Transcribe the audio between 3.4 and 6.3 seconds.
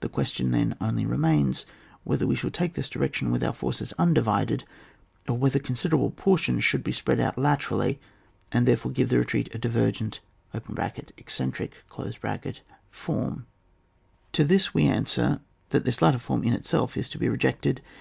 our forces undivided, or whether considerable